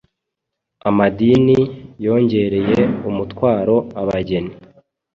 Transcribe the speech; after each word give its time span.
Amadini 0.89 1.59
yongereye 2.05 2.81
umutwaro 3.09 3.75
abageni, 4.01 4.53